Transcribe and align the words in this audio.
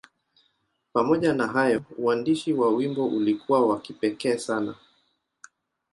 Pamoja 0.93 1.33
na 1.33 1.47
hayo, 1.47 1.83
uandishi 1.97 2.53
wa 2.53 2.69
wimbo 2.69 3.05
ulikuwa 3.07 3.67
wa 3.67 3.79
kipekee 3.81 4.37
sana. 4.37 4.75